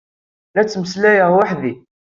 La 0.55 0.61
ttmeslayeɣ 0.63 1.29
weḥd-i. 1.35 1.73